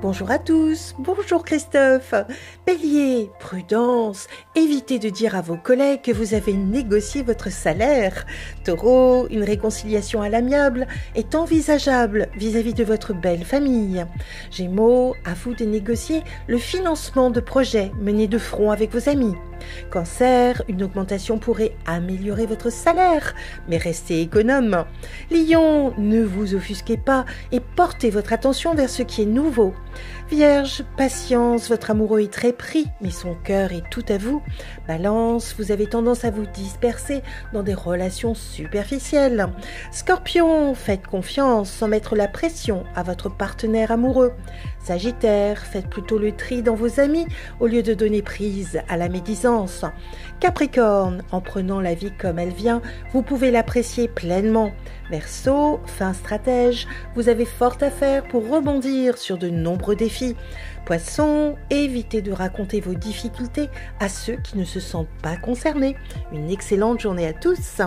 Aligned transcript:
Bonjour 0.00 0.30
à 0.30 0.38
tous, 0.38 0.94
bonjour 1.00 1.44
Christophe. 1.44 2.14
Bélier, 2.64 3.32
prudence, 3.40 4.28
évitez 4.54 5.00
de 5.00 5.08
dire 5.08 5.34
à 5.34 5.40
vos 5.40 5.56
collègues 5.56 6.02
que 6.02 6.12
vous 6.12 6.34
avez 6.34 6.52
négocié 6.52 7.24
votre 7.24 7.50
salaire. 7.50 8.24
Taureau, 8.62 9.26
une 9.28 9.42
réconciliation 9.42 10.22
à 10.22 10.28
l'amiable 10.28 10.86
est 11.16 11.34
envisageable 11.34 12.28
vis-à-vis 12.36 12.74
de 12.74 12.84
votre 12.84 13.12
belle 13.12 13.44
famille. 13.44 14.06
Gémeaux, 14.52 15.16
à 15.24 15.34
vous 15.34 15.54
de 15.54 15.64
négocier 15.64 16.22
le 16.46 16.58
financement 16.58 17.30
de 17.30 17.40
projets 17.40 17.90
menés 18.00 18.28
de 18.28 18.38
front 18.38 18.70
avec 18.70 18.92
vos 18.92 19.08
amis. 19.08 19.34
Cancer, 19.90 20.62
une 20.68 20.82
augmentation 20.82 21.38
pourrait 21.38 21.76
améliorer 21.86 22.46
votre 22.46 22.70
salaire, 22.70 23.34
mais 23.68 23.78
restez 23.78 24.20
économe. 24.20 24.84
Lion, 25.30 25.94
ne 25.98 26.22
vous 26.22 26.54
offusquez 26.54 26.96
pas 26.96 27.24
et 27.52 27.60
portez 27.60 28.10
votre 28.10 28.32
attention 28.32 28.74
vers 28.74 28.90
ce 28.90 29.02
qui 29.02 29.22
est 29.22 29.26
nouveau. 29.26 29.74
Vierge, 30.30 30.84
patience, 30.98 31.70
votre 31.70 31.90
amoureux 31.90 32.20
est 32.20 32.32
très 32.32 32.52
pris, 32.52 32.86
mais 33.00 33.10
son 33.10 33.34
cœur 33.34 33.72
est 33.72 33.88
tout 33.90 34.04
à 34.10 34.18
vous. 34.18 34.42
Balance, 34.86 35.54
vous 35.58 35.72
avez 35.72 35.86
tendance 35.86 36.24
à 36.24 36.30
vous 36.30 36.44
disperser 36.46 37.22
dans 37.54 37.62
des 37.62 37.72
relations 37.72 38.34
superficielles. 38.34 39.48
Scorpion, 39.90 40.74
faites 40.74 41.06
confiance 41.06 41.70
sans 41.70 41.88
mettre 41.88 42.14
la 42.14 42.28
pression 42.28 42.84
à 42.94 43.02
votre 43.02 43.30
partenaire 43.30 43.90
amoureux. 43.90 44.32
Sagittaire, 44.82 45.58
faites 45.58 45.88
plutôt 45.88 46.18
le 46.18 46.32
tri 46.32 46.62
dans 46.62 46.74
vos 46.74 47.00
amis 47.00 47.26
au 47.60 47.66
lieu 47.66 47.82
de 47.82 47.94
donner 47.94 48.22
prise 48.22 48.80
à 48.88 48.96
la 48.96 49.08
médisance. 49.08 49.84
Capricorne, 50.40 51.22
en 51.30 51.40
prenant 51.40 51.80
la 51.80 51.94
vie 51.94 52.12
comme 52.18 52.38
elle 52.38 52.52
vient, 52.52 52.80
vous 53.12 53.22
pouvez 53.22 53.50
l'apprécier 53.50 54.08
pleinement. 54.08 54.72
Verseau, 55.10 55.80
fin 55.86 56.12
stratège, 56.12 56.86
vous 57.14 57.28
avez 57.28 57.44
fort 57.44 57.78
à 57.80 57.90
faire 57.90 58.24
pour 58.24 58.48
rebondir 58.48 59.18
sur 59.18 59.38
de 59.38 59.48
nombreux 59.48 59.96
défis. 59.96 60.36
Poisson, 60.84 61.56
évitez 61.70 62.22
de 62.22 62.32
raconter 62.32 62.80
vos 62.80 62.94
difficultés 62.94 63.68
à 64.00 64.08
ceux 64.08 64.36
qui 64.36 64.56
ne 64.58 64.64
se 64.64 64.80
sentent 64.80 65.08
pas 65.22 65.36
concernés. 65.36 65.96
Une 66.32 66.50
excellente 66.50 67.00
journée 67.00 67.26
à 67.26 67.32
tous. 67.32 67.82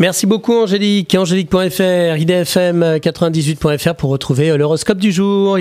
Merci 0.00 0.26
beaucoup 0.26 0.54
Angélique. 0.54 1.12
Angélique.fr, 1.16 2.16
idfm98.fr 2.16 3.94
pour 3.94 4.10
retrouver 4.10 4.56
l'horoscope 4.56 4.98
du 4.98 5.10
jour. 5.10 5.56